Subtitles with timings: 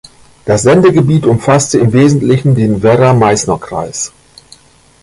[0.47, 4.11] Das Sendegebiet umfasste im Wesentlichen den Werra-Meißner-Kreis.